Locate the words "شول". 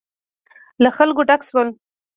1.49-1.67